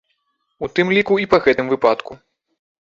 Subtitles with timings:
[0.67, 2.11] У тым ліку і па гэтым выпадку.